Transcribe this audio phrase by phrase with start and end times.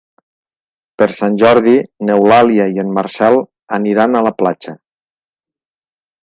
[1.01, 1.73] Per Sant Jordi
[2.09, 3.37] n'Eulàlia i en Marcel
[3.79, 4.75] aniran a la platja.